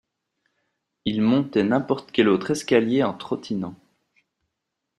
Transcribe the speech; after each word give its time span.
Il 1.05 1.21
montait 1.21 1.63
n’importe 1.63 2.11
quel 2.11 2.27
autre 2.29 2.49
escalier 2.49 3.03
en 3.03 3.13
trottinant 3.13 3.75